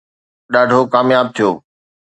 ڏاڍو 0.53 0.79
ڪامياب 0.93 1.25
ٿيو 1.35 1.49